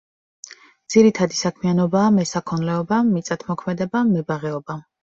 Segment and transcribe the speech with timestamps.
[0.93, 4.85] ძირითადი საქმიანობაა მესაქონლეობა, მიწათმოქმედება, მებაღეობა.